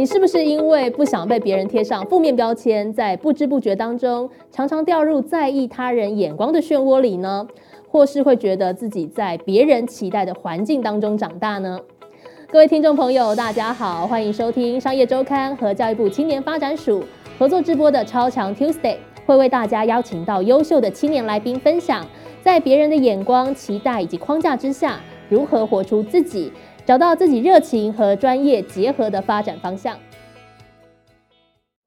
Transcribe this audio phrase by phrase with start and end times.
[0.00, 7.46] 你是不是因为不想被别人贴上负面标签，在不知不觉当中常常掉入在意他人眼光的漩涡里呢？
[7.86, 11.78] 或是会觉得自己在别人期待的环境当中长大呢？
[12.50, 17.04] 各位听众朋友，大家好，欢迎收听商业周刊和教育部青年发展署
[17.38, 18.96] 合作直播的超强 Tuesday，
[19.26, 22.06] 会为大家邀请到优秀的青年来宾分享，
[22.40, 24.98] 在别人的眼光、期待以及框架之下，
[25.28, 26.50] 如何活出自己。
[26.90, 29.96] 找到自己热情和专业结合的发展方向。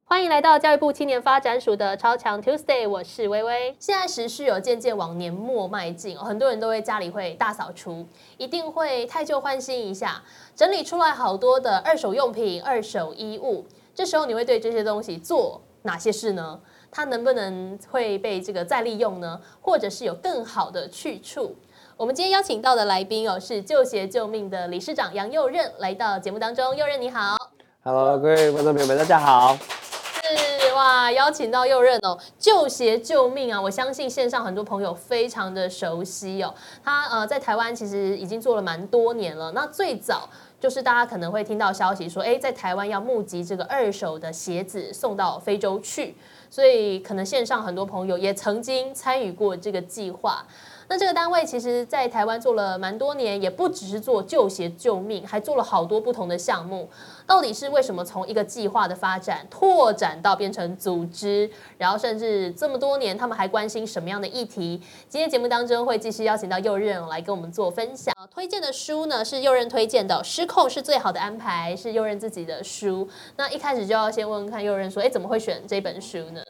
[0.05, 3.76] 欢迎来到教育部青年发展署的超强 Tuesday，我是微微。
[3.77, 10.24] 现在时序有渐渐往年末迈进，很多人都会家里会大扫除，一定会太旧换新一下，
[10.55, 13.66] 整理出来好多的二手用品、二手衣物。
[13.94, 16.62] 这时候你会对这些东西做哪些事呢？
[16.90, 19.41] 它能不能会被这个再利用呢？
[19.60, 21.58] 或者是有更好的去处？
[21.96, 26.76] 我们今天邀请到的来宾哦，是旧鞋救命的理事长杨佑任来到节目当中。
[26.76, 27.38] 佑任你好
[27.84, 29.56] ，Hello，各位观众朋友们，大家好。
[29.56, 33.62] 是哇，邀请到佑任哦，旧鞋救命啊！
[33.62, 36.52] 我相信线上很多朋友非常的熟悉哦。
[36.84, 39.52] 他呃在台湾其实已经做了蛮多年了。
[39.52, 40.28] 那最早
[40.60, 46.18] 就是大家可能会听到消息说，哎，在台湾要募集这个二手的鞋子送到非洲去，
[46.50, 50.44] 所以可能线上很多朋友也曾经参与过这个计划。
[50.87, 56.89] 那这个单位其实，在台湾做了蛮多年，也不只是做救鞋救命，还做了好多不同的项目。
[57.26, 64.81] 到底是为什么从一个计划的发展拓展到变成组织，然后甚至这么多年，他们还关心什么样的议题？
[65.07, 68.13] 今天节目当中会继续邀请到右任来跟我们做分享。
[68.34, 73.07] 推荐的书呢是右任推荐的《失控是最好的安排》，是右任自己的书。
[73.38, 76.41] 那一开始就要先问问看右任说，哎，怎么会选这本书呢？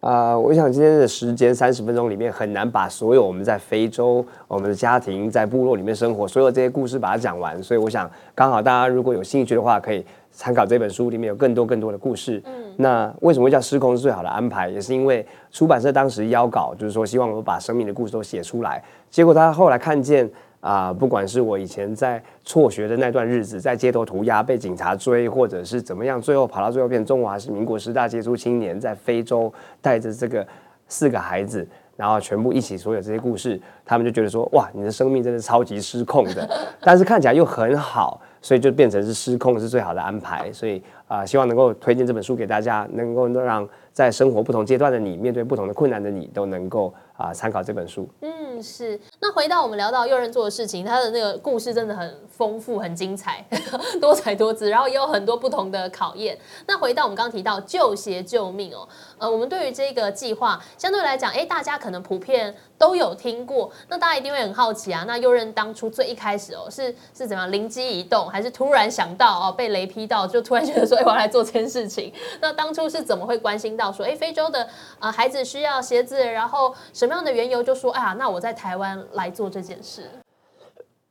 [0.00, 12.40] 啊，我想今天的时间三十分钟里面很难把所有我们在非洲、我们的家庭在部落里面生活所有这些故事把它讲完，所以我想刚好大家如果有兴趣的话，可以参考这本书，里面有更多更多的故事。
[12.46, 14.68] 嗯，那为什么会叫失控是最好的安排？
[14.68, 18.80] 也是因为出版社当时邀稿，就是说希望我把生命的故事都写出来，
[19.10, 20.30] 结果他后来看见。
[20.60, 30.46] 啊，不管是我以前在辍学的那段日子，在街头涂鸦被警察追，或者是怎么样，最后跑到最后变中华是民国十大杰出青年，在非洲带着这个
[30.88, 31.66] 四个孩子，
[31.96, 36.48] 然后全部一起所有这些故事，他们就觉得说，哇，你的生命真的超级失控的，
[36.80, 40.52] 但是看起来又很好，所以就变成是失控是最好的安排。
[40.52, 43.68] 所以啊，希望能够推荐这本书给大家，能够让
[43.98, 46.94] 在生活不同阶段的你，面对不同的困难的你，都能够。
[47.18, 48.08] 啊，参考这本书。
[48.20, 48.96] 嗯，是。
[49.20, 53.44] 那回到我们聊到右任做的事情，他的那个故事真的很丰富、很精彩、
[54.00, 56.38] 多彩多姿，然后也有很多不同的考验。
[56.68, 58.88] 那回到我们刚刚提到救鞋救命哦，
[59.18, 63.68] 呃，我们对于这个计划相对来讲，哎，大家可能普遍都有听过。
[63.88, 72.12] 那大家一定会很好奇啊，那右任当初最一开始哦，是是怎么样灵机一动，还是突然想到哦，被雷劈到，就突然觉得说，哎，我要来做这件事情？
[72.40, 74.68] 那当初是怎么会关心到说，哎，非洲的
[75.00, 80.10] 呃孩子需要鞋子，然后什什么样的缘由就说，哎呀，那我在台湾来做这件事。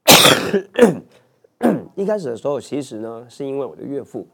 [1.95, 4.27] 一开始的时候，其实呢，是因为我的岳父，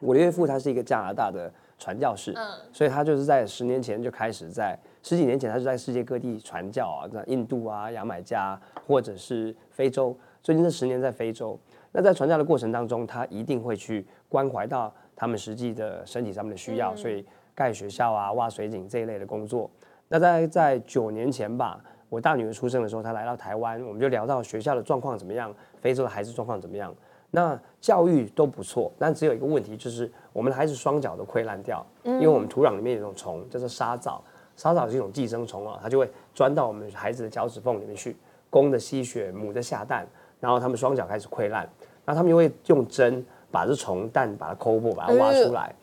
[0.00, 11.60] 我的岳父他是一个加拿大的传教士，嗯，所以他就是在十年前就开始在十几年前，他就在世界各地传教啊，在印度啊、牙买加或者是非洲，最近这十年在非洲。
[11.92, 17.22] 那在传教的过程当中，他一定会去关怀到他们实际的身体上面的需要，所以
[17.58, 19.68] 盖学校啊、挖水井这一类的工作。
[20.06, 26.94] 那在在九年前吧，我大女儿出生的时候，她来到台湾，我们就聊到学校的状况怎么样，非洲的孩子状况怎么样。
[27.32, 34.22] 那教育都不错，但只有一个问题，就是我们的孩子双脚都溃烂掉，因为我们土壤里面有一种虫，叫做沙蚤。
[34.56, 38.16] 沙蚤是一种寄生虫啊，它就会钻到我们孩子的脚趾缝里面去，
[38.48, 40.06] 公的吸血，母的下蛋，
[40.38, 41.68] 然后他们双脚开始溃烂，
[42.04, 45.74] 然后他们就会用针把这虫蛋把它抠破，把它挖出来，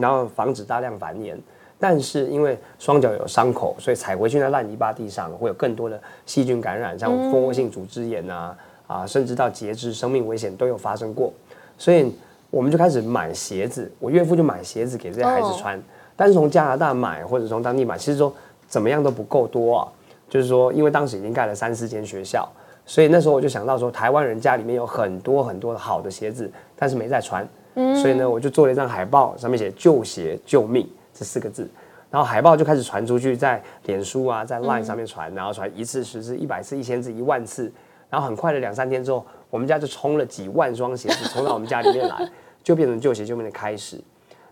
[0.00, 1.36] 然后防止大量繁衍。
[1.80, 8.56] 但是因为双脚有伤口，所以踩回去那烂泥巴地上会有更多的细菌感染，像蜂窝性组织炎啊
[8.88, 11.32] 啊，甚至到截肢、生命危险都有发生过。
[11.78, 12.12] 所以
[12.50, 15.80] 我们就开始买鞋子，我岳父就买鞋子给这些孩子穿。
[16.16, 18.34] 但是从加拿大买或者从当地买，其实说
[18.66, 19.88] 怎么样都不够多啊。
[20.28, 22.46] 就是说，因为当时已经盖了三四间学校，
[22.84, 27.48] 所以那时候我就想到说，台湾人家里面有很多很多的好的鞋子，但是没在穿。
[28.00, 30.88] 所以呢，我就做了一张海报，上面写“救鞋救命”。
[31.14, 31.68] 这四个字，
[32.12, 37.72] 然后海报就开始传出去，在脸书啊，在 Line 上面传，然后传一次、十次、一百次、一千次、一万次，
[38.08, 42.30] 然后很快的两三天之后，我们家就冲了几万双鞋子 冲到我们家里面来，
[42.62, 44.00] 就变成旧鞋救命的开始。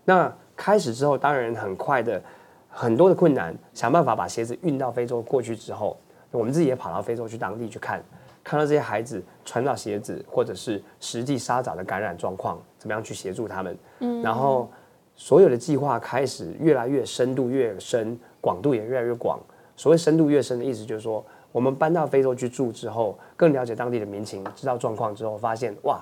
[0.03, 2.21] 那开始之后，当然很快的
[2.67, 5.97] 很多的困难，想办法把鞋子运到非洲过去之后，
[6.31, 8.03] 我们自己也跑到非洲去当地去看，
[8.43, 13.77] 看到这些孩子穿到鞋子，或者是实际沙枣的感染状况，怎么样去协助他们。
[13.99, 14.71] 嗯，然后
[15.13, 19.37] 所有的计划开始越来越深度越深，广度也越来越广。
[19.75, 26.01] 所谓深度越深的意思，就是说我们搬到非洲去住之后，更了解当地的民情，知道状况之后，发现哇，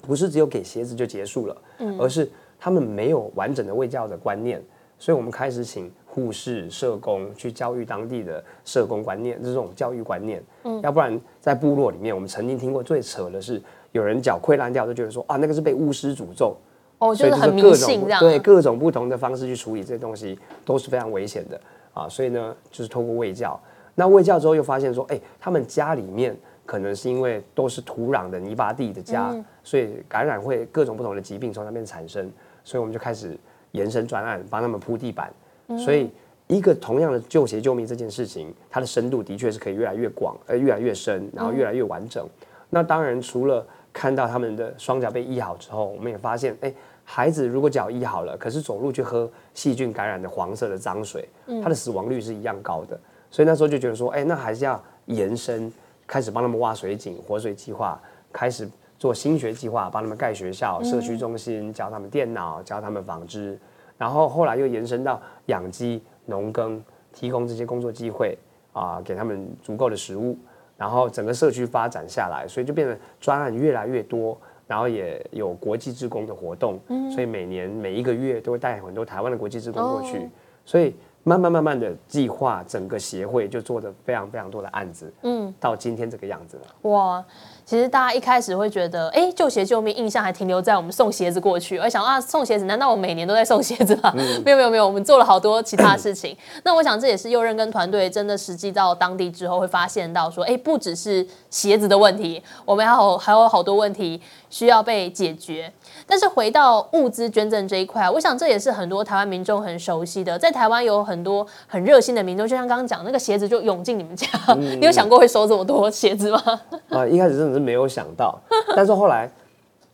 [0.00, 4.62] 不是只有给鞋子就结束了，嗯而是他们没有完整的卫教的观念，
[4.98, 5.92] 所以我们开始请。
[6.12, 10.42] 护士、社工去教育当地的社工观念，这种教育观念。
[10.64, 16.56] 嗯，要不然在部落里面，我们曾经听过最扯的是，有人脚溃烂掉，就觉得说啊，那个是被巫师诅咒。
[16.98, 18.20] 哦，就是很迷信这样。
[18.20, 21.58] 对，各种不同的方式去处理这些东西都是非常危险的
[21.94, 22.06] 啊。
[22.08, 23.58] 所以呢，就是透过喂教。
[23.94, 29.34] 那喂教之后又发现说，哎，他们家里面可能是因为都是土壤的泥巴地的家，
[29.64, 32.30] 所以感染会各种不同的疾病从那边产生。
[32.62, 33.34] 所以我们就开始
[33.72, 35.32] 延伸专案，帮他们铺地板。
[35.78, 36.10] 所以，
[36.48, 42.28] 一个同样的救鞋救命这件事情，它的深度的确是可以越来越广，呃，越来越深，然后越来越完整。
[42.68, 46.72] 那当然，除了看到他们的双脚被医好之后，我们也发现，哎，
[47.04, 51.28] 孩子如果脚医好了，可是走路去喝细菌感染的黄色的脏水，
[51.62, 52.98] 他的死亡率是一样高的。
[53.30, 55.72] 所以那时候就觉得说，哎，那还是要延伸，
[56.06, 58.00] 开始帮他们挖水井、活水计划，
[58.32, 63.58] 开始做新学计划，帮他们盖学校、社区中心，教他们电脑，教他们纺织。
[63.98, 66.82] 然后后来又延伸到养鸡、农耕，
[67.12, 68.38] 提供这些工作机会
[68.72, 70.38] 啊，给他们足够的食物。
[70.80, 76.80] 然后整个社区发展下来，所以就变得专案越来越多，然后也有国际职工的活动。
[77.12, 80.26] 所以每年每一个月都会带很多台湾的国际职工过去。
[80.64, 80.94] 所以。
[81.22, 86.90] 慢慢慢慢的计划，整个协会就做的非常非常多的案子，嗯，到今天这个样子了。
[86.90, 87.22] 哇，
[87.64, 94.12] 其实大家一开始会觉得，哎，救鞋救命，印象还停留在我们送鞋子过去，而想啊，送鞋子，难道我每年都在送鞋子吗？
[94.44, 96.34] 没有没有没有，我们做了好多其他事情。
[96.64, 105.70] 那我想这也是右任跟团队真的实际到当地之后会发现到说，哎，不只是鞋子的问题，我们还有还有好多问题需要被解决。
[106.06, 110.38] 但是回到物资捐赠这一块，我想这也是很多台湾民众很熟悉的。
[110.38, 116.42] 在台湾有很多很热心的民众，就像刚刚讲那个鞋子就涌进你们家， 你有想过会收这么多鞋子吗？
[116.90, 118.40] 啊，一开始真的是没有想到，
[118.74, 119.30] 但是后来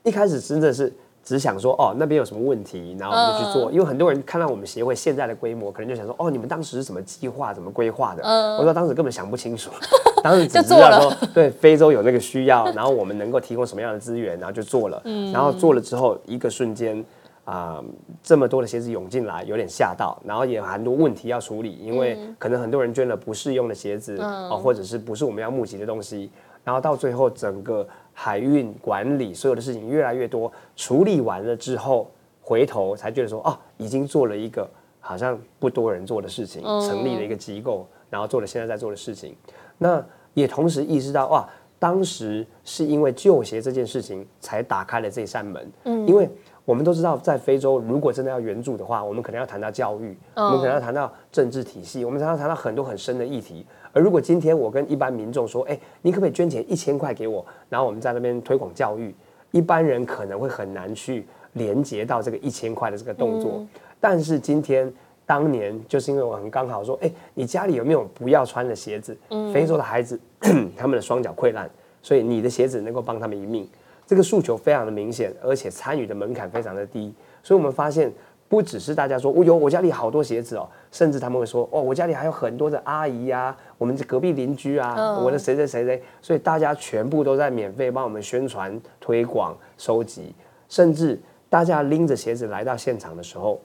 [0.02, 0.92] 一开始真的是。
[1.26, 3.72] 只想说哦，那边有什么问题，然后我们就去做。
[3.72, 8.22] 因为很多人看到我们协会现在的规模，可能就想说哦，你们当时是什么计划、怎么规划的？
[8.58, 9.72] 我说当时根本想不清楚，
[10.22, 15.02] 当时只知道说对非洲有那个需要，然后我们能够提供什么样的资源，然后就做了。
[15.32, 17.04] 然后做了之后，一个瞬间
[17.46, 17.82] 啊，
[18.22, 20.20] 这么多的鞋子涌进来，有点吓到。
[20.22, 26.30] 然后也很多问题要处理，因为可能很多人捐了不适用的鞋子啊，或者是不是我们要募集的东西。
[26.62, 27.88] 然后到最后整个。
[28.18, 32.10] 海运管理所有的事情越来越多，处理完了之后，
[32.40, 34.66] 回头才觉得说，哦，已经做了一个
[35.00, 39.36] 好像不多人做的事情，成立了一个机构，然后做了现在在做的事情。
[39.76, 40.02] 那
[40.32, 41.46] 也同时意识到，哇，
[41.78, 45.70] 当时是因为旧鞋这件事情才打开了这扇门。
[45.84, 46.26] 嗯，因为
[46.66, 53.64] 我们都知道，在非洲如果真的要援助的话，我们可能要谈到教育，我们可能要谈到政治体系，我们常常谈到很多很深的议题。
[53.92, 59.14] 而如果今天我跟一般民众说，哎，你可不可以捐钱一千块给我，然后我们在那边推广教育，
[59.52, 63.64] 一般人可能会很难去连接到这个一千块的这个动作。
[64.00, 64.92] 但是今天
[65.24, 69.16] 当年就是因为我很刚好说，哎，你家里有没有不要穿的鞋子？
[69.54, 70.18] 非洲的孩子
[70.76, 71.70] 他们的双脚溃烂，
[72.02, 73.68] 所以你的鞋子能够帮他们一命。
[74.06, 78.12] 这个诉求非常的明显，而且参与的门槛非常的低，所以我们发现。
[78.48, 90.32] 不只是大家说，我有我家里好多鞋子哦，甚至他们会说，哦，我家里还有很多的阿姨呀，我们隔壁邻居啊，我的谁谁谁谁，所以大家全部都在免费帮我们宣传、推广、收集，
[90.68, 93.60] 甚至大家拎着鞋子来到现场的时候，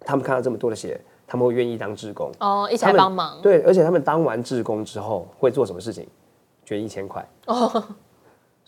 [0.00, 3.40] 他们看到这么多的鞋，他们会愿意当志工哦，一起来帮忙。
[3.40, 6.04] 对，而且他们当完志工之后会做什么事情？
[6.64, 7.84] 捐一千块哦，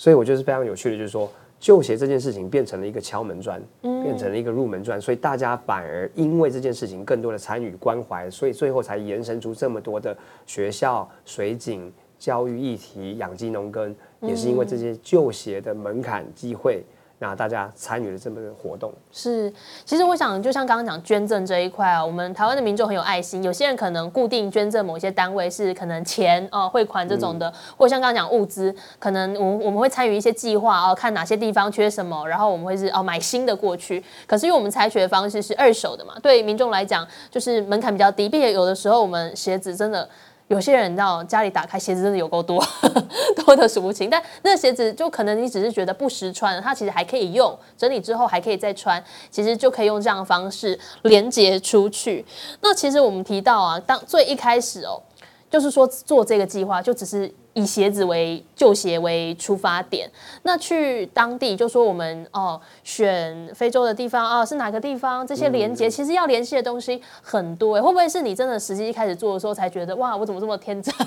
[0.03, 1.31] 所以我觉得是非常有趣的，就是说。
[1.61, 16.83] 旧鞋这件事情变成了一个敲门砖，变成了一个入门砖，所以大家反而因为这件事情更多的参与关怀，所以最后才延伸出这么多的学校、水井、教育议题、养鸡农耕，也是因为这些旧鞋的门槛机会。
[17.23, 19.49] 那大家参与了这么个活动，是，
[19.85, 34.03] 其实我想，就像刚刚讲捐赠这一块啊，我们台湾的民众很有爱心，有些人可能固定捐赠某些单位是可能钱哦汇款这种的，或者像刚刚讲物资，可能我我们会参与一些计划哦，看哪些地方缺什么，然后我们会是哦买新的过去。
[34.27, 40.09] 可是因为我们采取的方式是二手的嘛，对民众来讲就是门槛比较低，并且有的时候我们鞋子真的。
[40.53, 42.63] 有些人你知道家里打开鞋子真的有够多，
[43.47, 44.11] 多的数不清。
[44.11, 52.23] 但那鞋子就可能你只是觉得不实穿，它其实还可以用，整理之后还可以再穿，其实就可以用这样的方式连接出去。
[52.61, 55.03] 那其实我们提到啊，当最一开始哦，
[55.51, 60.11] 就是说做这个计划就只是以鞋子为旧鞋为出发点，
[60.43, 65.27] 那去当地就说我们哦选非洲的地方啊是哪个地方？
[65.27, 70.95] 这些连接其实要联系的东西很多，会不会是你真的实际一开始做的时候才觉得哇我怎么这么天真？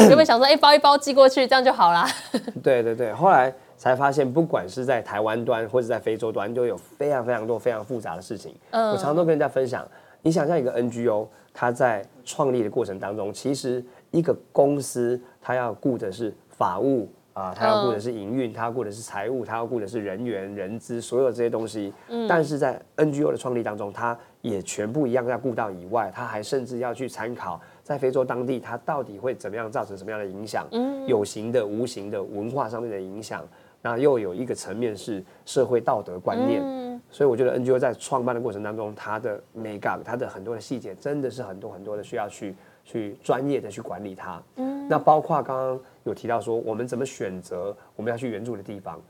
[0.10, 2.06] 有没有想说哎包一包寄过去这样就好啦？
[2.62, 8.54] 对对对，后来才发现不管是在台湾端或者在非洲端，都有非常非常多非常复杂的事情。
[8.72, 9.86] 我常常都跟人家分享，
[10.22, 13.82] 你想象一个 NGO，它在创立的过程当中，其实。
[14.10, 21.92] 一个公司，它要顾的是法务啊，他要顾的是营运，它要顾的是财务，它要顾的是人员、人资，所有这些东西。
[22.08, 22.26] 嗯。
[22.28, 30.66] 但是在 NGO 的创立当中，它也全部一样要顾到以外，它还甚至要去参考在非洲当地，它到底会怎么样造成什么样的影响？
[30.72, 31.06] 嗯。
[31.06, 33.46] 有形的、无形的文化上面的影响，
[33.80, 36.60] 那又有一个层面是社会道德观念。
[36.62, 37.00] 嗯。
[37.10, 42.54] 所以我觉得 NGO 在创办的过程当中，它的 make up，它的很多的细节，真的是很多很多的需要去。
[42.84, 49.00] 去专业的去管理它，嗯，那包括刚刚有提到说，我们怎么选择我们要去援助的地方，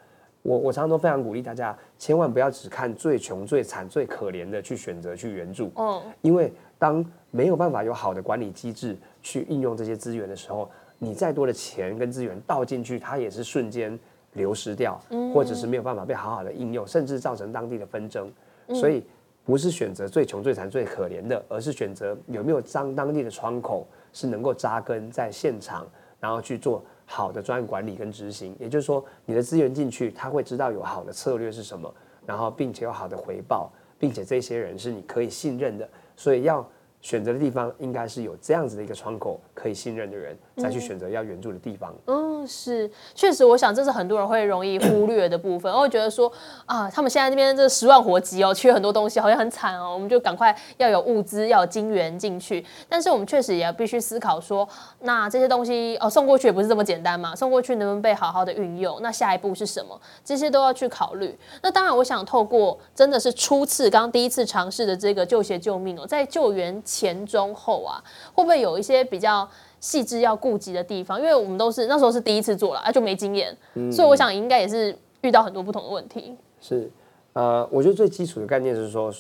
[0.42, 13.98] 我我常常都非常鼓励大家，千万不要只看最穷、最惨、最可怜的去选择去援助，哦，因为当没有办法有好的管理机制去应用这些资源的时候，你再多的钱跟资源倒进去，它也是瞬间
[14.34, 15.00] 流失掉，
[15.32, 18.30] 或者是没有办法被好好的应用，甚至造成当地的纷争，
[18.74, 19.02] 所以。
[19.44, 25.88] 不是选择最穷、最惨、最可怜的，而是选择有没有当当地的窗口是能够扎根在现场，
[26.20, 28.54] 然后去做好的专案管理跟执行。
[28.60, 31.92] 也就是说，你的资源进去，他会知道有好的策略是什么，
[32.26, 35.88] 然后并且有好的回报，并且这些人是你可以信任的。
[36.14, 36.68] 所以要
[37.00, 41.94] 选择的地方，应该是有这样子的一个窗口可以信任的人，再去选择要援助的地方。
[42.06, 45.70] 嗯是，确实，我想这是很多人会容易忽略的部分。
[45.74, 46.32] 我会觉得说
[46.64, 49.92] 啊，他们现在那边这十万火急哦，缺很多东西，好像很惨哦。
[49.92, 52.64] 我们就赶快要有物资，要有金源进去。
[52.88, 54.66] 但是我们确实也要必须思考说，
[55.00, 58.98] 那这些东西哦送过去也不是这么简单嘛，送过去能不能被好好的运用？
[59.02, 60.00] 那下一步是什么？
[60.24, 61.38] 这些都要去考虑。
[61.62, 68.02] 那当然，我想透过真的是初次，刚刚第一次尝试的这个救鞋救命哦，在救援前中后啊，
[68.34, 69.46] 会不会有一些比较？
[69.80, 73.56] 细致要顾及的地方，因为我们都是那时候是第一次做了，啊就没经验，
[73.90, 76.36] 所以我想应该也是遇到很多不同的问题。
[76.60, 76.90] 是，
[77.32, 79.10] 呃，我觉得最基础的概念是说，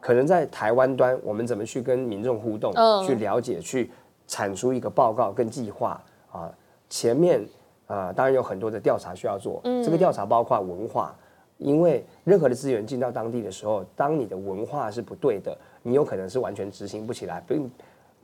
[0.00, 2.74] 可能在台湾端，我们怎么去跟民众互动，
[3.06, 3.88] 去了解，去
[4.26, 6.52] 产出一个报告跟计划啊。
[6.90, 7.40] 前面
[7.86, 11.14] 啊，当然有很多的调查需要做，这个调查包括文化，
[11.58, 17.70] 因为任何的资源进到当地的时候，当你的文化是不对的，你有可能是完全执行不起来，并。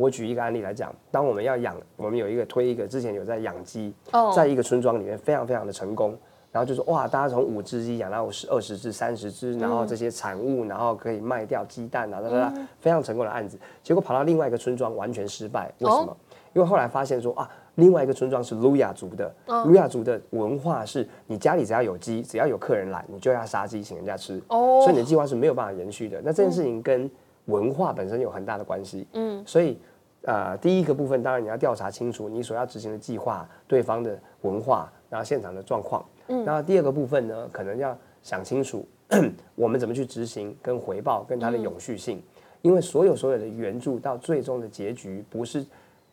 [0.00, 3.92] 我举一个案例来讲，当我们要养，我们有一个推一个，之前有在养鸡，
[4.34, 6.16] 在一个村庄里面非常非常的成功，
[6.50, 13.58] 然后就说哇，大家从五只鸡养到十二十只、三十只，然后这些产物，然后可以卖掉鸡蛋啊，哒哒哒，非常成功的案子。
[13.82, 16.16] 结果跑到另外一个村庄完全失败，为什么？
[16.54, 19.30] 因为后来发现说啊，另外一个村庄是卢亚族的，
[19.66, 26.22] 卢亚族的文化是你家里只要有鸡，只要有客人来，你就要杀鸡请人家吃，所以你的计划是没有办法延续的。
[26.24, 27.08] 那这件事情跟
[27.46, 29.78] 文化本身有很大的关系，嗯，所以。
[30.22, 36.04] 呃，第一个部分当然你要调查清楚你所要执行的计划，对方的文化，然后现场的状况。
[36.28, 38.86] 嗯，然后第二个部分呢，可能要想清楚
[39.56, 42.22] 我们怎么去执行跟回报跟它的永续性，
[42.60, 45.64] 因为所有所有的援助到最终的结局不是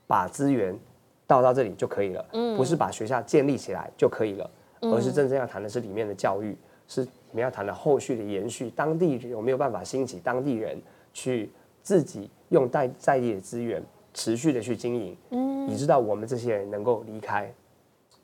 [0.07, 0.73] 把资源
[1.27, 4.49] 倒到这里就可以了，嗯，不是把学校建立起来就可以了，
[4.79, 10.81] 而是真正要谈的是里面的教育，是你们要谈的后续的延续，当地有没有办法兴起当地人
[11.13, 11.51] 去
[11.83, 13.83] 自己用在在地的资源。
[14.17, 17.53] 持续的去经营，嗯，你知道我们这些人能够离开。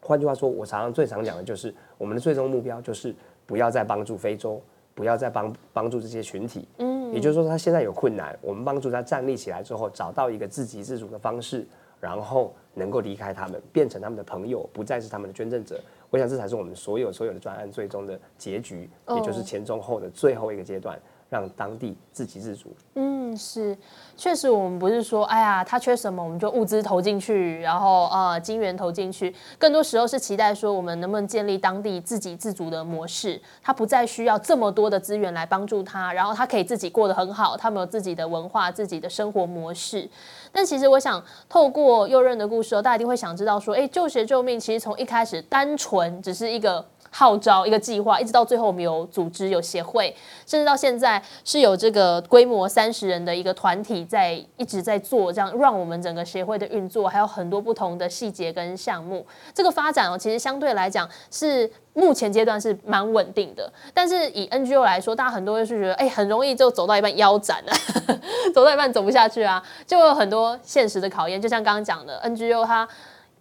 [0.01, 3.13] 换句话说，我常常最常讲的就是，我们的最终目标就是
[3.45, 4.59] 不要再帮助非洲，
[4.95, 11.63] 不要再帮帮助这些群体，嗯，也就是说他现在有困难，我们帮助他站立起来之后，找到一个自给自足的方式，
[11.99, 15.79] 然后能够离开他们，变成他们的朋友，不再是他们的捐赠者。
[16.09, 20.99] 我想这才是我们所有所有的专案最终的结局，也就是前中后的最后一个阶段。
[21.33, 22.71] 让当地自给自足。
[22.93, 23.75] 嗯，是，
[24.15, 29.33] 确实，我们不是说，哎呀，他缺什么，我们就物资投进去，然后呃，金源投进去。
[29.57, 40.07] 更多时候是期待说，我们能不能建立当地自给自足的模式，他不再需要这么多的资源来帮助他，然后他可以自己过得很好，他们有自己的文化、自己的生活模式。
[40.51, 46.85] 但其实，我想透过右任的故事，大家一定会想知道说，哎，救学救命，其实从一开始单纯只是一个。
[47.15, 50.13] 号召一个计划，一直到最后，我们有组织、有协会，
[50.47, 59.23] 甚至到现在是有这个规模三十人的一个团体在一直在做，这样让我们整个协会的运作还有很多不同的细节跟项目。
[59.53, 63.71] 这个发展哦，其实相对来讲是目前阶段是蛮稳定的。
[63.93, 67.73] 但是以 NGO 来说，大家很多人是觉得，哎，很容易就走到一半腰斩了，
[68.55, 71.39] 走到一半走不下去啊，就有很多现实的考验。
[71.39, 72.89] 就像刚刚讲的，NGO 它。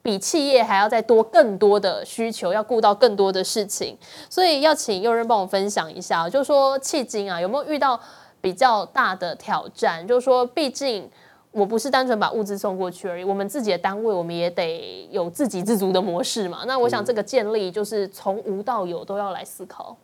[0.02, 3.97] 比企业还要再多更多的需求，要顾到更多的事情，
[4.28, 7.99] 所以要请佑任帮我分享一下，就是说迄今啊有没有遇到
[8.40, 10.04] 比较大的挑战？
[10.04, 11.09] 就是说，毕竟
[11.52, 16.64] 我不是单纯把物资送过去而已，我们自己的单位我们也得有自给自足的模式嘛。
[16.66, 19.97] 那我想这个建立就是从无到有都要来思考。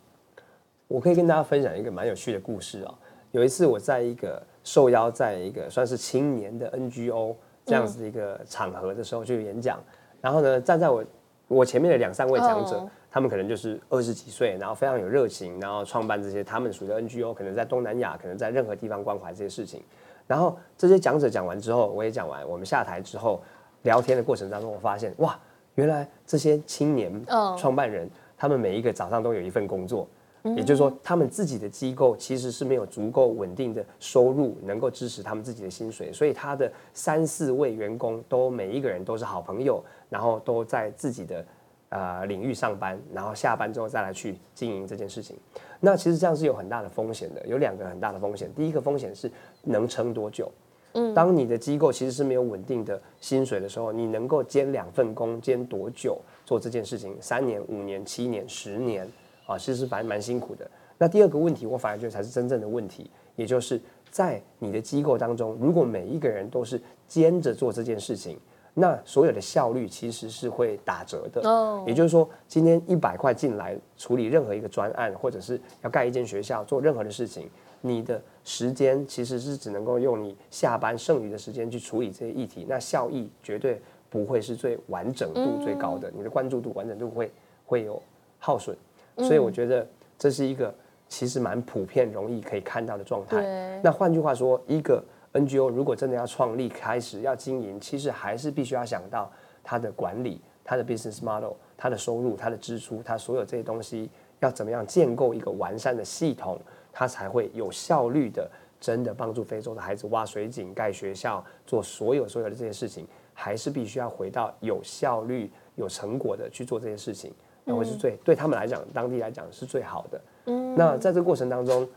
[0.87, 2.93] 我可以跟大家分享一个蛮有趣的故事啊。
[3.31, 7.35] 有一次我在一个受邀在一个算是青年的 NGO。
[7.69, 9.79] 这样子的一个场合的时候去演讲，
[10.19, 11.05] 然后呢，站在我
[11.47, 19.83] 我前面的两三位讲者，他们可能就是二十几岁，然后非常有热情，然后创办这些他们属于 NGO，可能在东南亚，可能在任何地方关怀这些事情。
[20.25, 23.41] 然后这些讲者讲完之后，我也讲完，我们下台之后
[23.83, 25.39] 聊天的过程当中，我发现哇，
[25.75, 27.23] 原来这些青年
[27.57, 30.07] 创办人，他们每一个早上都有一份工作。
[30.55, 41.45] 也就是说，他们自己的机构其实是没有足够稳定的收入，能够支持他们自己的薪水，所以他的三四位员工都每一个人都是好朋友，然后都在自己的
[41.89, 45.35] 呃领域上班，然后下班之后再来去经营这件事情。
[45.79, 48.51] 那其实这样是有很大的风险的，有两个很大的风险。
[48.53, 49.31] 第一个风险是
[49.63, 50.51] 能撑多久？
[50.93, 57.15] 嗯，当你的机构其实是没有稳定的薪水的时候，你能够兼两份工兼多久做这件事情？
[57.21, 59.07] 三年、五年、七年、十年？
[59.49, 60.69] 啊，其实反正蛮辛苦的。
[60.99, 68.37] 那第二个问题，我反而觉得才是真正的问题，也就是在你的机构当中，如果每一个人都是兼着做这件事情，
[68.75, 71.41] 那所有的效率其实是会打折的。
[71.49, 77.49] 哦，也就是说，今天一百块进来处理任何一个专案，或者是要盖一间学校，做任何的事情，
[77.81, 87.31] 你的时间其实是只能够用你下班剩余的时间去处理这些议题，那效益绝对不会是最完整度最高的，你的关注度、完整度会
[87.65, 87.99] 会有
[88.37, 88.77] 耗损。
[89.19, 90.73] 所以我觉得这是一个
[91.07, 93.79] 其实蛮普遍、容易可以看到的状态。
[93.83, 99.31] 那换句话说，一个 NGO 如果真的要创立、开始要经营，其实还是必须要想到
[99.63, 104.09] 它的管理、它的 business model、它的收入、它的支出、它所有这些东西
[104.39, 106.59] 要怎么样建构一个完善的系统，
[106.91, 117.33] 它才会有效率的真的帮助非洲的孩子挖水井、盖学校、做所有所有的这些事情，还是必须要回到有效率、有成果的去做这些事情。
[117.69, 120.21] 那会是最对他们来讲，当地来讲是最好的。
[120.45, 121.87] 嗯，那在这个过程当中，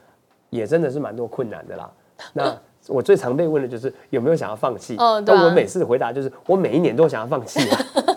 [0.50, 1.90] 也真的是蛮多困难的啦。
[2.34, 2.54] 那
[2.88, 4.96] 我最常被问的就是有没有想要放弃？
[5.00, 7.60] 哦，但我每次回答就是，我每一年都想要放弃。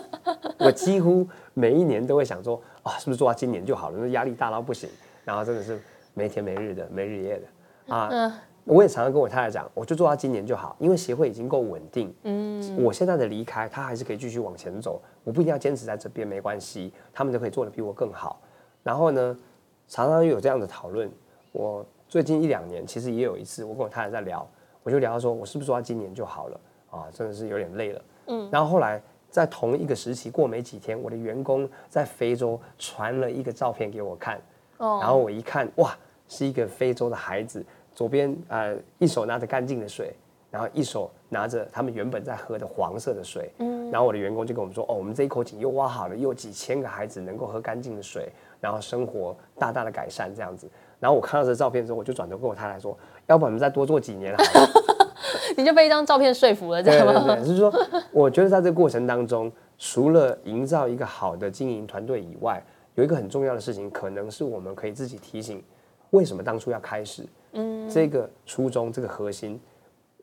[0.58, 3.98] 我几乎每一年都会想说，啊，是不是做到今年就好了？
[3.98, 4.90] 那压力大到不行，
[5.24, 5.80] 然后真的是
[6.12, 7.40] 没天没日的，没日夜
[7.86, 8.40] 的啊。
[8.66, 12.12] 我也常常跟我太太讲，我就做到今年就好，因为协会已经够稳定。
[12.24, 18.40] 嗯，我现在的离开，他还是可以继续往前走，我不一定要坚持在这边，没关系，他们都可以做的比我更好。
[18.82, 19.38] 然后呢，
[19.86, 21.08] 常常有这样的讨论。
[21.52, 24.44] 我最近一两年其实也有一次，我跟我太太在聊，
[24.82, 26.60] 我就聊到说，我是不是做到今年就好了？
[26.90, 28.02] 啊，真的是有点累了。
[28.26, 29.00] 嗯，然后后来
[29.30, 34.40] 在同一个时期过没几天，我的员工在非洲传了一个照片给我看，
[34.78, 37.64] 哦，然后我一看，哇，是一个非洲的孩子。
[37.96, 40.12] 左边呃，一手拿着干净的水，
[40.50, 43.50] 然后一手拿着他们原本在喝的黄色的水。
[43.58, 48.28] 嗯，然后我的员工就跟我们说：“哦，我们这一口井又挖好了，又有几千个孩子能够喝干净的水，
[48.60, 50.68] 然后生活大大的改善这样子。”
[51.00, 52.94] 然后我看到这照片之后，我就转头跟我太太说
[53.26, 54.68] ：“要不我们再多做几年好了。
[55.56, 57.34] 你就被一张照片说服了，这样吗？
[57.36, 57.72] 就是说，
[58.12, 62.62] 我觉得在这个过程当中，除了营造一个好的经营团队以外，
[62.94, 65.62] 有一个很重要的事情，可能是我们可以自己提醒：
[66.10, 67.26] 为什么当初要开始？
[67.56, 69.60] 嗯，这个初衷，这个核心，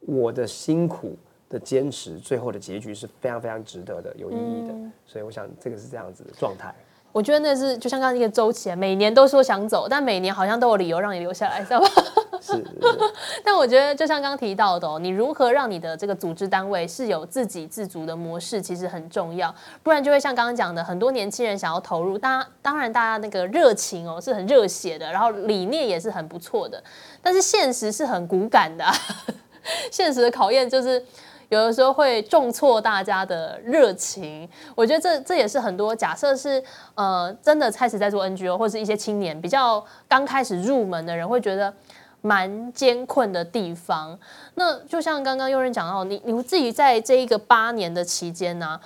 [0.01, 1.17] 我的辛苦
[1.49, 4.73] 的坚持，最后的结局是非常非常值得的，有意义的。
[5.05, 6.73] 所以我想，这个是这样子的状态。
[7.11, 11.87] 我觉得那是就像刚刚那个周期，每年都说想走，但每年好像都有理由让你留下来，知道吧？
[13.43, 19.53] 但我觉得，就像刚刚提到的哦，你如何让你的这个组织单位是有自给自足的模式，其实很重要。
[19.81, 26.83] 不然就会像刚刚讲的，很多年轻人想要投入，当当然大家那个热情哦是很热血的，然后理念也是很不错的，
[27.21, 28.85] 但是现实是很骨感的，
[29.91, 31.03] 现实的考验就是。
[31.49, 36.63] 有的时候会重挫大家的热情，我觉得这这也是很多假设是
[36.95, 41.71] 呃真的开始在做 NGO 或是一些青年比较刚开始入门的人会觉得
[42.23, 44.17] 蛮艰困的地方。
[44.55, 48.79] 那就像刚刚有人讲到，你你自己在这一个八年的期间呢，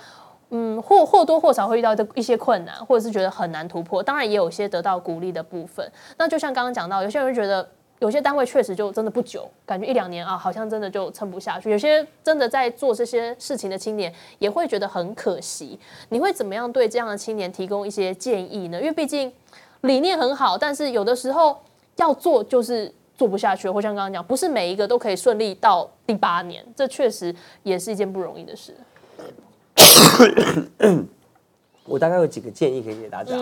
[0.50, 4.02] 嗯，或或多或少会遇到一些困难，或者是觉得很难突破。
[4.02, 5.90] 当然也有些得到鼓励的部分。
[6.18, 7.66] 那就像刚刚讲到，有些人觉得。
[8.00, 11.68] 有些单位确实就真的不久，感觉一两年啊，好像真的就撑不下去。
[11.68, 15.76] 有些真的在做这些事情的青年也会觉得很可惜。
[16.10, 18.78] 你会怎么样对这样的青年提供一些建议呢？
[18.78, 19.32] 因为毕竟
[19.80, 21.58] 理念很好，但是有的时候
[21.96, 23.68] 要做就是做不下去。
[23.68, 28.74] 或像刚刚讲，不是每一个都可以顺利到第八年，这确实也是一件不容易的事。
[31.84, 33.36] 我大概有几个建议可以给大家。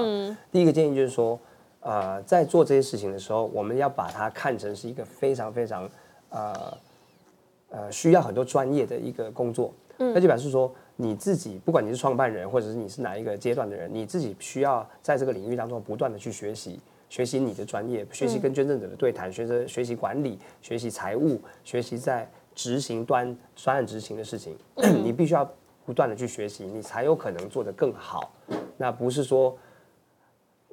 [0.51, 1.39] 第一个建议就是说，
[1.81, 5.89] 呃，在做这些事情的时候，我们要把它看成是一个非常非常
[6.31, 6.79] 呃
[7.71, 9.73] 呃需要很多专业的一个工作。
[9.99, 24.57] 那就表示说，你自己不管你是创办人，或者是你是哪一个阶段的人，你自己需要在这个领域当中不断的去学习，学习你的专业，学习跟捐赠者的对谈，学着学习管理，学习财务，学习在执行端专案执行的事情，
[25.03, 25.49] 你必须要
[25.85, 28.33] 不断的去学习，你才有可能做得更好。
[28.77, 29.57] 那不是说。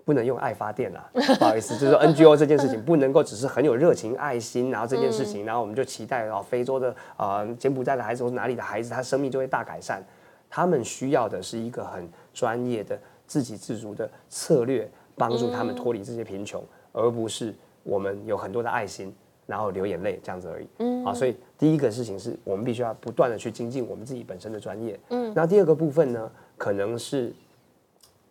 [0.05, 10.05] 不能用爱发电啦， 不好意思，就是说 NGO 这件事情不能够只是很有热情、爱心，然后这件事情，然后我们就期待哦，非洲的啊柬埔寨的孩子或哪里的孩子，他生命就会大改善。
[10.49, 19.13] 他们需要的是一个很专业的、自给自足的策略，帮助他们脱离这些贫穷，而不是我们有很多的爱心，
[19.45, 20.67] 然后流眼泪这样子而已。
[20.79, 24.99] 嗯，啊，所以第一个事情是我们必须要不断的去精进我们自己本身的专业。
[25.09, 27.33] 嗯，那第二个部分呢，可能是。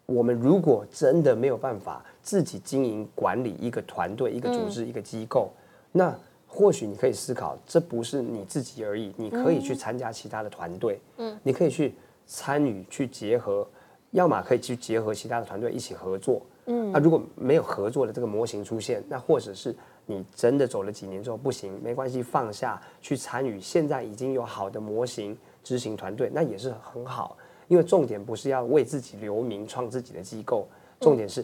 [0.04, 5.50] 我们如果真的没有办法自己经营管理一个团队、一个组织、一个机构，
[5.92, 6.14] 那
[6.46, 11.94] 或许你可以思考，这不是你自己而已，你可以去参加其他的团队，嗯，你可以去
[12.26, 13.66] 参与、去结合，
[14.10, 19.74] 要么可以去结合其他的团队一起合作，嗯，那如果没有合作的这个模型出现，那或者是
[20.06, 27.36] 你真的走了几年之后不行，没关系，放下去参与现在已经有好的模型执行团队，那也是很好。
[27.68, 30.68] 因为重点不是要为自己留名、创自己的机构，
[31.00, 31.42] 重点是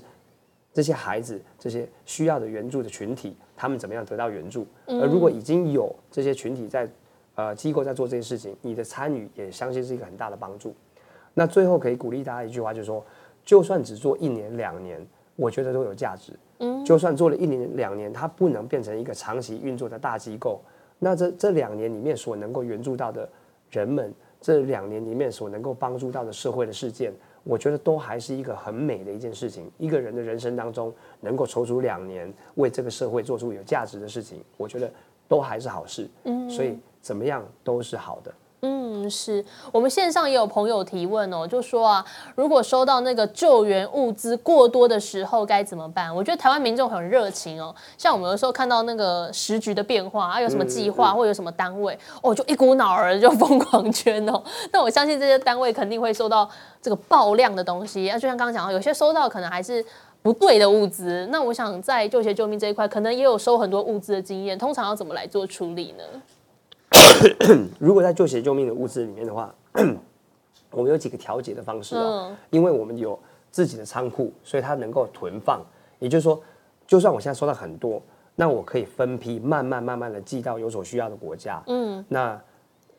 [0.75, 4.67] 这些孩子、这些需要的援助的群体，他们怎么样得到援助？
[4.87, 6.89] 而如果已经有这些群体在
[7.35, 10.75] 呃机构在做这些事情，你的参与也相信是一个很大的帮助。
[11.33, 13.03] 那最后可以鼓励大家一句话，就是说，
[13.49, 15.01] 就算只做一年、两年，
[15.35, 16.39] 我觉得都有价值。
[16.59, 20.61] 嗯，就算做了一年、两年，它不能变成一个长期运作的大机构，
[20.99, 23.27] 那这这两年里面所能够援助到的
[23.71, 24.13] 人们。
[24.39, 27.11] 这两年里面所能够帮助到的社会的事件，
[27.43, 29.69] 我觉得都还是一个很美的一件事情。
[29.79, 34.93] 一个人的人生当中能够抽出两年为这个社会做出有价值的事情，我觉得
[35.27, 36.07] 都还是好事。
[36.25, 38.33] 嗯，所以怎么样都是好的。
[38.61, 46.13] 嗯，是我们线上也有朋友提问哦，就说啊，如果收到那个救援物资过多的时候该怎么办？
[46.13, 54.43] 我觉得台湾民众很热情哦，像我们有时候看到那个时局的变化啊，有什么计划或有什么单位哦，就一股脑儿就 疯狂捐哦。
[54.73, 56.51] 那我相信这些单位肯定会收到
[56.83, 59.85] 这个爆量的东西，啊，就像刚刚讲到，有些收到可能还是
[60.21, 61.29] 不对的物资。
[61.31, 66.03] 那我想在救协救命这一块，可能也有收很多物资的经验，通常要怎么来做处理呢？
[67.79, 69.55] 如果在救血救命的物资里面的话，
[70.71, 72.37] 我们有几个调节的方式哦。
[72.51, 73.19] 因为我们有
[73.51, 75.61] 自己的仓库，所以它能够囤放。
[75.99, 76.41] 也就是说，
[76.87, 78.01] 就算我现在收到很多，
[78.37, 81.63] 那我可以分批慢慢慢慢的寄到有所需要的国家。
[81.67, 82.41] 嗯，那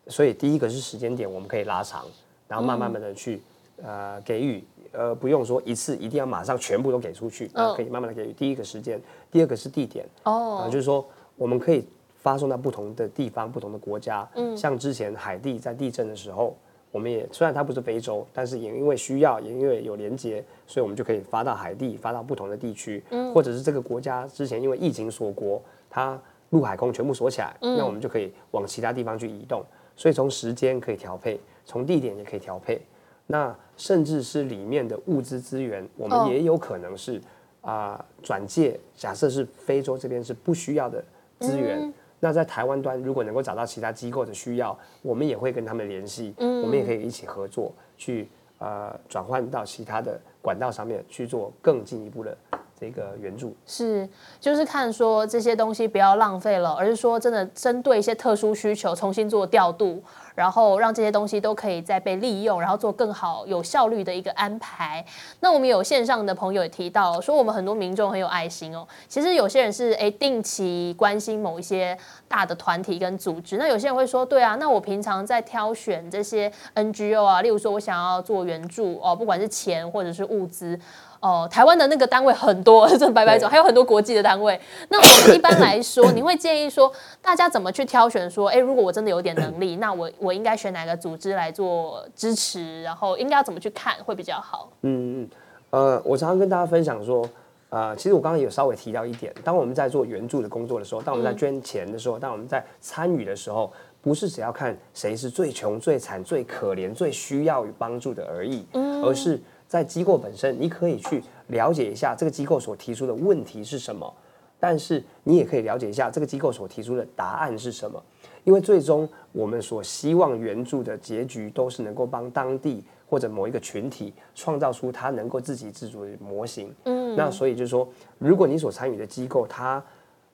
[0.08, 2.06] 所以第一个是时间点，我们可以拉长，
[2.48, 3.42] 然后慢慢慢的去
[3.82, 8.34] 呃给予，呃不用说一次一定要马上全部都给出去，可以慢慢的给予。
[8.34, 9.02] 第一个时间，
[9.32, 11.88] 第二个是地点哦，就是说我们可以。
[12.20, 16.56] 发送到不同的地方、不同的国家，嗯，像之前海地在地震的时候，
[16.92, 29.64] 我们也虽然它不是非洲，但是也因为需要，也因为有连接，所以我们就可以发到海地，发到不同的地区，嗯，或者是这个国家之前因为疫情锁国，它陆海空全部锁起来，那我们就可以往其他地方去移动，
[29.96, 32.82] 所以从时间可以调配，从地点也可以调配，
[33.28, 37.22] 那甚至是里面的物资资源，我们也有可能是
[37.62, 41.02] 啊转借，假设是非洲这边是不需要的
[41.40, 41.94] 资源。
[42.20, 52.38] 那在台湾端，如果能够找到其他机构的需要，我们也会跟他们联系，我们也可以一起合作，去呃转换到其他的管道上面去做更进一步的。
[52.80, 54.08] 这个援助是，
[54.40, 60.02] 就是看说这些东西不要浪费了，而是说真的针对一些特殊需求重新做调度，
[60.34, 65.06] 然后让这些东西都可以再被利用，然后做更好、有效率的一个安排。
[65.42, 68.88] 那我们有线上的朋友也提到说，我们很多民众很有爱心哦。
[69.10, 71.98] 其实有些人是哎定期关心某一些
[72.30, 80.80] 大的团体跟组织，那有些人会说，对啊，那我平常在挑选这些 NGO 啊，例如说我想要做援助哦，不管是钱或者是物资。
[81.20, 84.60] 哦，台湾的那个单位很多， 这白白走，还有很多国际的单位。
[84.88, 88.30] 那我们一般来说，你会建议说，大家怎么去挑选？
[88.30, 92.82] 说，哎，如果我真的有点能力， 那我我应该选哪个组织来做支持？
[92.84, 94.70] 然后应该要怎么去看会比较好？
[94.84, 95.30] 嗯嗯，
[95.72, 97.28] 呃，我常常跟大家分享说，
[97.70, 103.70] 呃，其实我刚刚有稍微提到一点，当我们在做援助的工作的时候，当我们在捐钱的时候，当我们在参与的时候，
[104.02, 109.42] 不是只要看谁是最穷、最惨、最可怜、最需要帮助的而已，嗯而是。
[109.70, 114.12] 在机构本身，你可以去了解一下这个机构所提出的问题是什么，
[114.60, 118.04] 但是你也可以了解一下这个机构所提出的答案是什么。
[118.46, 126.74] 因为最终我们所希望援助的结局都是能够帮当地或者某一个群体创造出他能够自给自足的模型。
[126.86, 129.84] 嗯，那所以就是说，如果你所参与的机构，它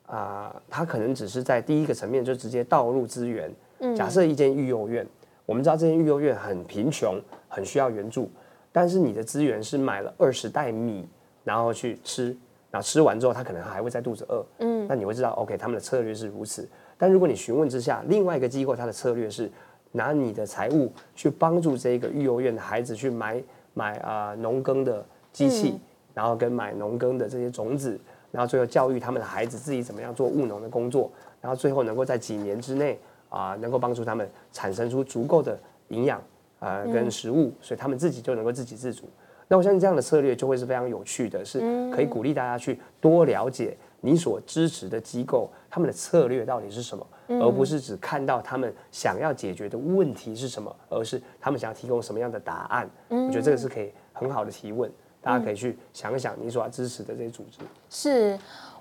[0.06, 3.54] 啊，它可能只是在第一个层面就直接倒入资源。
[3.94, 5.06] 假设一间育幼院，
[5.44, 8.30] 我们知道这间育幼院很贫穷，很需要援助，
[8.76, 11.08] 但是你的资源是买了二十袋米，
[11.44, 12.36] 然后去吃，
[12.70, 14.44] 然后吃完之后，他可能还会在肚子饿。
[14.58, 16.68] 嗯，那你会知道，OK，他们的策略是如此。
[16.98, 19.50] 但如果你询问之下，另外一个机构它的策略是
[19.92, 25.80] 拿你的财务去帮助这个育幼院的孩子去买买啊农耕的机器，
[26.12, 27.98] 然后跟买农耕的这些种子，
[28.30, 31.10] 然后最后教育他们的孩子自己怎么样做务农的工作，
[31.40, 32.98] 然后最后能够在几年之内。
[33.28, 35.58] 啊，能够帮助他们产生出足够的
[35.88, 36.22] 营养
[36.58, 39.08] 啊，跟食物，所以他们自己就能够自给自足。
[39.48, 41.60] 那我相信这样的策略就会是非常有趣的，是
[41.92, 52.90] 可以鼓励大家去多了解你所支持的机构他们的策略到底是什么，而不是只看到他们想要解决的问题是什么，而是他们想要提供什么样的答案。
[53.08, 54.90] 我觉得这个是可以很好的提问，
[55.20, 58.36] 大家可以去想一想你所要支持的这些组织是。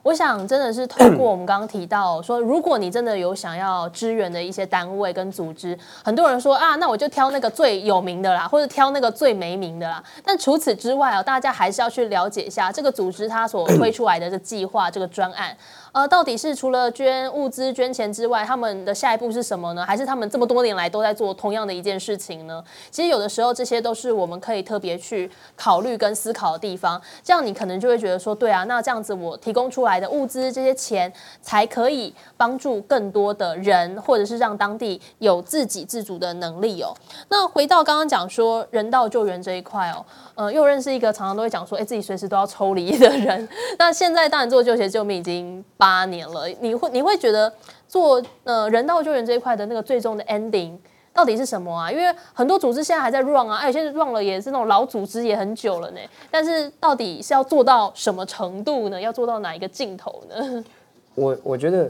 [0.05, 10.03] 我想真的是透过我们刚刚提到说，如果你真的有想要支援的一些单位跟组织，很多人说啊，那我就挑那个最有名的啦，或者挑那个最没名的啦。
[10.23, 15.57] 但除此之外啊，大家还是要去了解一下这个组织它所推出来的这计划、这个专案。
[15.95, 19.85] 呃，到底是除了捐物资、捐钱之外，他们的下一步是什么呢？
[19.85, 22.61] 还是他们这么多年来都在做同样的一件事情呢？
[22.91, 27.01] 其实有的时候这些都是我们可以特别去考虑跟思考的地方。
[27.23, 31.09] 这样你可能就会觉得说，对啊，那这样子我提供出来的物资、这些钱
[31.41, 36.93] 才可以帮助更多的人，或者是让当地有自给自足的能力哦。
[37.29, 40.05] 那回到刚刚讲说人道救援这一块哦。
[40.35, 43.47] 呃，又认识一个常常都会讲说，哎，自己随时都要抽离的人。
[43.79, 47.53] 那现在当然做救协救命已经八年了，你会你会觉得
[47.87, 50.75] 做呃人道救援这一块的那个最终的 ending
[51.13, 51.91] 到底是什么啊？
[51.91, 55.99] 因为很多组织现在还在 run 啊，哎，现在 run 了也是那种老组织也很久了呢。
[56.31, 58.99] 但是到底是要做到什么程度呢？
[58.99, 60.65] 要做到哪一个尽头呢？
[61.13, 61.87] 我我觉得，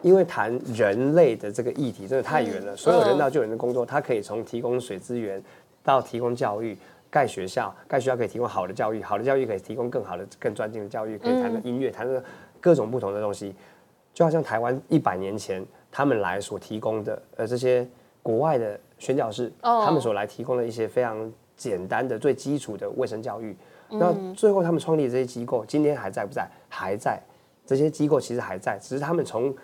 [0.00, 5.42] 因为谈人类的这个议题真的太远了，所有人道救援的工作，它可以从提供水资源
[5.82, 6.74] 到提供教育。
[7.10, 12.20] 盖学校，盖学校可以提供好的教育，好的教育可以提供更好的、更专精的教育，可以谈的音乐，谈的
[12.64, 13.54] 各种不同的东西。
[14.14, 17.86] 就好像台湾一百年前他们来所提供的，呃，这些
[18.22, 23.54] 国外的宣教士，他们所来提供的一些非常简单的、最基础的卫生教育。
[23.90, 26.48] 那最后他们创立这些机构，今天还在不在？
[26.70, 27.20] 还在。
[27.66, 29.54] 这些机构其实还在，只是他们从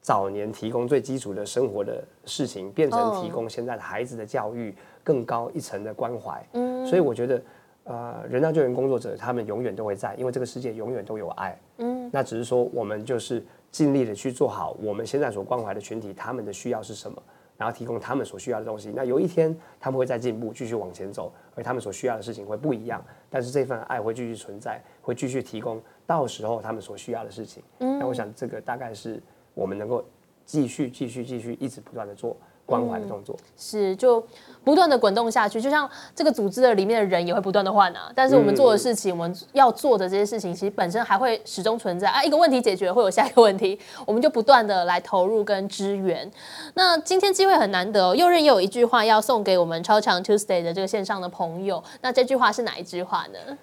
[0.00, 4.74] 早年提供最基础的生活的事情，变成提供现在的孩子的教育。
[5.04, 7.38] 更高一层的关怀，嗯，所以我觉得，
[7.84, 17.22] 呃，人道救援工作者他们永远都会在，因为这个世界永远都有爱，嗯，那只是说我们就是尽力的去做好我们现在所关怀的群体他们的需要是什么，
[17.58, 18.90] 然后提供他们所需要的东西。
[18.96, 27.62] 那有一天他们会再进步，继续往前走，而他们所需要的事情会不一样，但是这份爱会继续存在，会继续提供到时候他们所需要的事情。
[27.80, 30.02] 嗯，那我想这个大概是我们能够
[30.46, 32.34] 继续、继续、继续一直不断的做。
[32.66, 34.24] 关怀的动作是就
[34.62, 38.10] 不断的滚动下去，就像这个组织的里面的人也会不断的换啊。
[38.14, 42.24] 但是我们做的事情，我们要做的这些事情，其实本身还会始终存在啊。
[42.24, 46.30] 一个问题解决，会有下一个问题， 我们就不断的来投入跟支援。
[46.72, 51.84] 那今天机会很难得，右任也有一句话要送给我们超强 Tuesday 的这个线上的朋友。
[52.00, 53.58] 那这句话是哪一句话呢？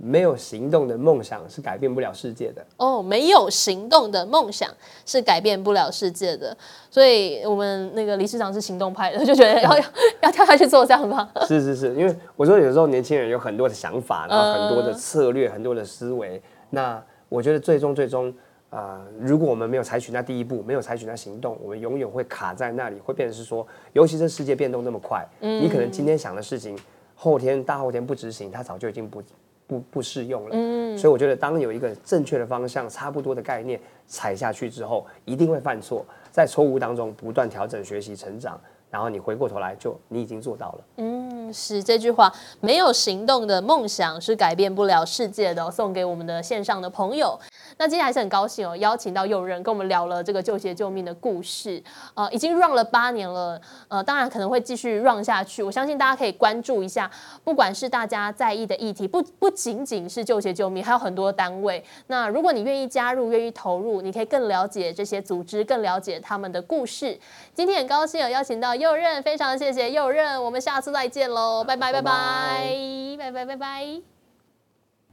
[0.00, 2.64] 没有行动的梦想是改变不了世界的。
[2.76, 4.72] 哦，没有行动的梦想
[5.04, 6.56] 是改变不了世界的。
[6.88, 9.70] 所以，我们那个理事长是行动派的，就觉得要
[10.22, 11.28] 要跳下去做这样吗？
[11.46, 16.40] 是是是，因为我说有时候年轻人有很多的想法，然后很多的策略，很多的思维。
[16.70, 18.32] 那我觉得最终最终
[18.70, 26.78] 啊，如果我们没有采取那第一步，没有采取那行动，我们永远会卡在那里，会变成是说，尤其这世界变动那么快，嗯你可能今天想的事情，
[27.16, 29.20] 后天大后天不执行，它早就已经不。
[29.68, 38.58] 不不适用了，嗯，所以我觉得当有一个正确的方向、差不多的概念踩下去之后，一定会犯错，在错误当中不断调整、学习、成长，
[38.90, 40.84] 然后你回过头来就你已经做到了。
[40.96, 42.30] 嗯，是这句话，
[42.60, 45.68] 没有行动的梦想是改变不了世界的。
[45.70, 47.38] 送给我们的线上的朋友。
[47.76, 51.80] 那今天还是很高兴哦，邀请到友人跟我们聊了这个救鞋救命的故事。
[52.14, 55.62] 呃，已经 run 了八年了，呃，当然可能会继续 run 下去。
[55.62, 57.08] 我相信大家可以关注一下，
[57.44, 61.84] 不管是大家在意的议题，不不仅仅是救鞋救命，还有很多单位。
[62.08, 67.16] 那如果你愿意加入，愿意投入，你可以更了解这些组织，更了解他们的故事。
[67.54, 74.02] 今天很高兴有邀请到右任，非常谢谢右任，我们下次再见喽喽，拜拜拜拜拜拜拜拜。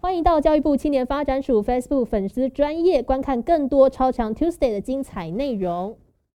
[0.02, 5.96] 欢迎到教育部青年发展署 Facebook 粉丝专业观看更多超强 Tuesday 的精彩内容。